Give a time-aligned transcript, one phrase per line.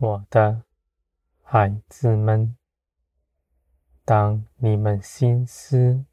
[0.00, 0.62] 我的
[1.42, 2.56] 孩子们，
[4.04, 6.04] 当你们心思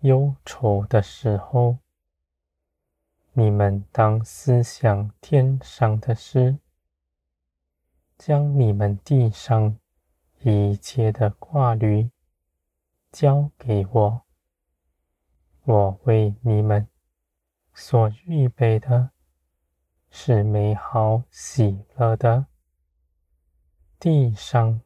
[0.00, 1.78] 忧愁的时候，
[3.34, 6.58] 你们当思想天上的事，
[8.16, 9.78] 将你们地上
[10.40, 12.10] 一切的挂虑
[13.12, 14.22] 交给我。
[15.62, 16.88] 我为你们
[17.72, 19.10] 所预备的
[20.10, 22.47] 是美好喜乐的。
[24.00, 24.80] 地上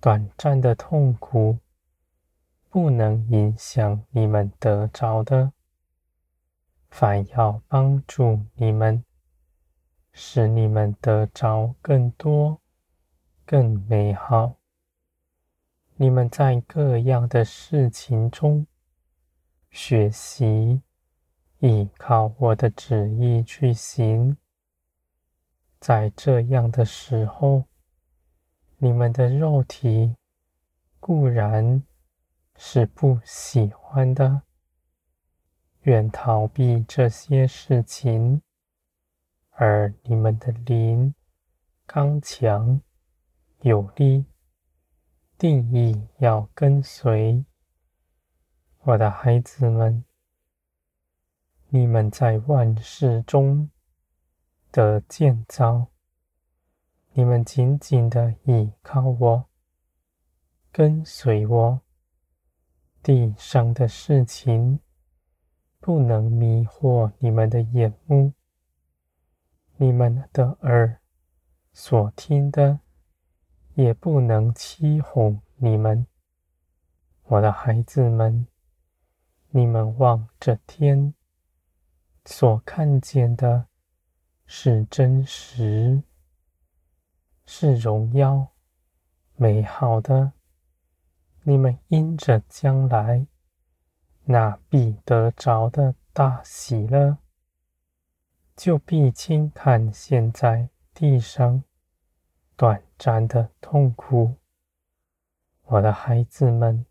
[0.00, 1.58] 短暂的痛苦
[2.68, 5.52] 不能影响你们得着的。
[6.88, 9.04] 反要帮助你们，
[10.12, 12.60] 使你们得着更多、
[13.44, 14.56] 更美好。
[15.96, 18.66] 你们在各样的事情中
[19.70, 20.82] 学习，
[21.58, 24.36] 依靠我的旨意去行。
[25.80, 27.64] 在这样的时候，
[28.84, 30.16] 你们的肉体
[30.98, 31.84] 固然
[32.56, 34.42] 是不喜欢的。
[35.82, 38.42] 愿逃避这些事情，
[39.50, 41.14] 而你们的灵
[41.86, 42.82] 刚强
[43.60, 44.26] 有力，
[45.38, 47.44] 定意要跟随。
[48.80, 50.04] 我的孩子们，
[51.68, 53.70] 你们在万事中
[54.72, 55.86] 的建造，
[57.14, 59.44] 你们紧紧的依靠我，
[60.70, 61.80] 跟随我，
[63.02, 64.80] 地上的事情。
[65.84, 68.32] 不能迷惑你们的眼目，
[69.78, 71.00] 你们的耳
[71.72, 72.78] 所听的，
[73.74, 76.06] 也不能欺哄你们。
[77.24, 78.46] 我的孩子们，
[79.50, 81.14] 你们望着天
[82.26, 83.66] 所看见的，
[84.46, 86.00] 是真实，
[87.46, 88.48] 是荣耀，
[89.36, 90.32] 美好的。
[91.42, 93.26] 你们因着将来。
[94.24, 97.18] 那必得着的大喜乐，
[98.54, 101.64] 就必轻看现在地上
[102.54, 104.36] 短暂的痛苦。
[105.64, 106.86] 我的孩子们，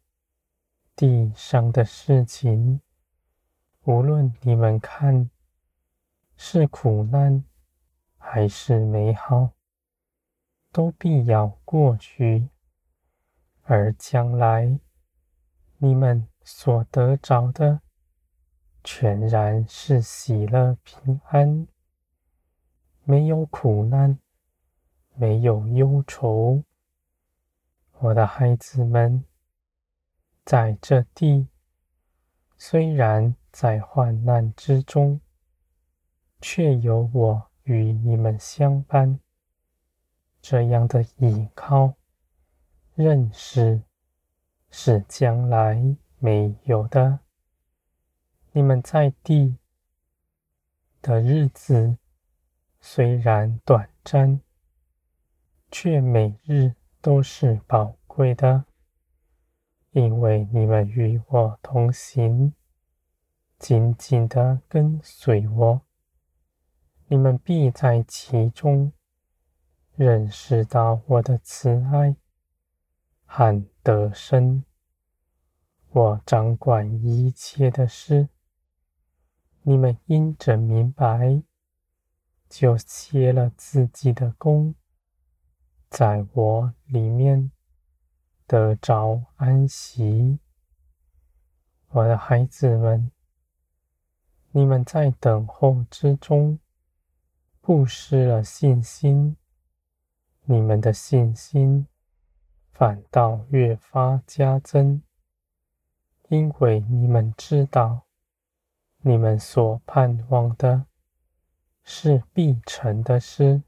[0.94, 2.81] 地上的事情，
[3.85, 5.29] 无论你们看
[6.35, 7.45] 是苦难
[8.18, 9.51] 还是美好，
[10.72, 12.50] 都必要过去，
[13.64, 14.80] 而将来
[15.78, 16.28] 你们。
[16.44, 17.82] 所得着的，
[18.84, 21.68] 全然是喜乐平安，
[23.04, 24.18] 没有苦难，
[25.14, 26.64] 没有忧愁。
[28.00, 29.24] 我的孩子们，
[30.44, 31.48] 在这地，
[32.58, 35.22] 虽然在患难之中，
[36.42, 39.20] 却有我与你们相伴。
[40.41, 41.94] 这样的依靠、
[42.96, 43.81] 认识，
[44.69, 45.96] 是将来。
[46.24, 47.18] 没有的，
[48.51, 49.57] 你们在地
[51.01, 51.97] 的日子
[52.80, 54.40] 虽然短暂，
[55.72, 58.66] 却每日都是宝贵的，
[59.94, 62.53] 因为你们与我同行，
[63.57, 65.81] 紧紧的跟随我，
[67.07, 68.94] 你们必在其中
[70.03, 72.16] 认识到我的慈爱
[73.23, 74.66] 和得胜。
[75.89, 78.28] 我掌管一切的事，
[79.62, 81.44] 你们因着明白，
[82.50, 84.73] 就歇了自己的工，
[85.88, 87.51] 在我里面
[88.47, 90.39] 得着安息。
[91.89, 93.12] 我的孩子们，
[94.50, 96.57] 你们在等候之中，
[97.62, 99.38] 不失了信心，
[100.46, 101.88] 你们的信心
[102.72, 105.02] 反倒越发加增。
[106.30, 108.04] 因为你们知道，
[109.02, 110.86] 你们所盼望的
[111.84, 113.64] 是必成的事。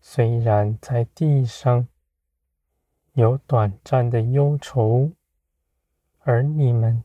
[0.00, 1.86] 虽然在地上
[3.12, 5.12] 有短暂的忧愁，
[6.20, 7.04] 而你们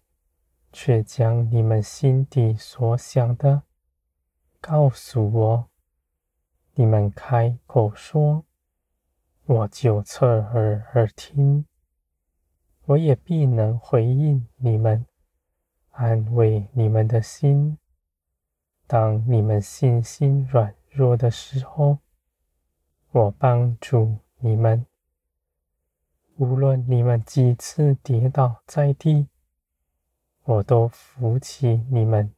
[0.71, 3.63] 却将你们心底所想的
[4.59, 5.69] 告诉我，
[6.75, 8.45] 你们开口说，
[9.45, 11.65] 我就侧耳而听。
[12.85, 15.05] 我也必能回应你们，
[15.91, 17.77] 安慰你们的心。
[18.87, 21.99] 当你们信心软弱的时候，
[23.11, 24.85] 我帮助你们。
[26.37, 29.27] 无论你们几次跌倒在地，
[30.43, 32.33] 我都扶起你们。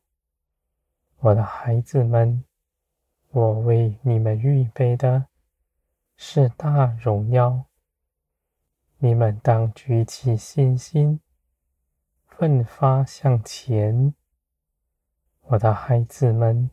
[1.20, 2.44] 我的孩子们，
[3.36, 5.28] 我为你们预备的
[6.16, 7.66] 是大荣耀。
[9.00, 11.20] 你们当举起信心，
[12.26, 14.14] 奋发向前。
[15.42, 16.72] 我的孩子们，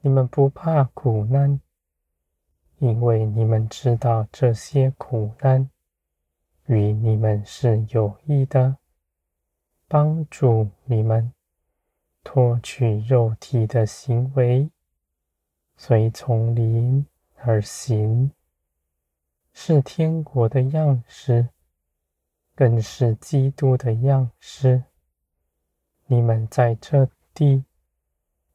[0.00, 1.60] 你们不怕苦难，
[2.78, 5.68] 因为你们知道这些苦难
[6.64, 8.78] 与你们是有益的，
[9.86, 11.30] 帮助你们
[12.24, 14.70] 脱去肉体的行为，
[15.80, 18.32] 随从灵而行。
[19.52, 21.48] 是天国的样式，
[22.54, 24.82] 更是基督的样式。
[26.06, 27.64] 你们在这地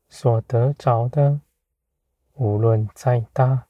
[0.09, 1.39] 所得着的，
[2.33, 3.67] 无论再大，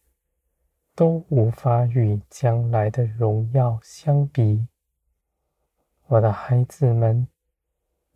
[0.95, 4.67] 都无法与将来的荣耀相比。
[6.07, 7.27] 我的孩子们，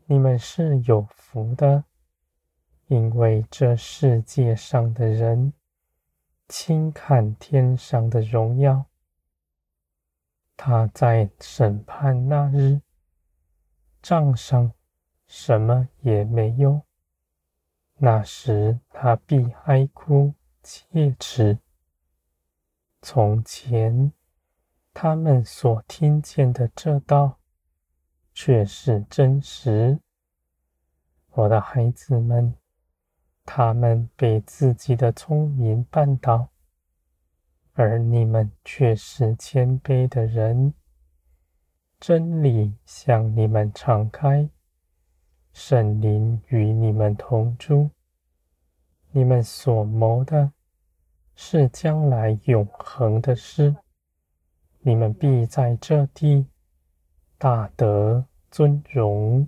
[0.06, 1.84] 你们是有福的，
[2.88, 5.54] 因为这世界上的人
[6.48, 8.86] 轻看天上的荣耀。
[10.56, 12.82] 他在审判那日，
[14.02, 14.72] 账上
[15.28, 16.82] 什么也没有。
[17.98, 21.60] 那时他必哀哭切齿。
[23.02, 24.14] 从前
[24.94, 27.38] 他们所听见的这道，
[28.34, 30.00] 却是真实。
[31.32, 32.56] 我的孩子们，
[33.48, 36.50] 他们被自己的聪明绊倒。
[37.74, 40.74] 而你们却是谦卑的人，
[42.00, 44.50] 真理向你们敞开，
[45.54, 47.90] 圣灵与你们同住。
[49.12, 50.52] 你们所谋的
[51.36, 53.76] 是将来永恒的事，
[54.80, 56.48] 你们必在这地
[57.38, 59.48] 大得尊荣。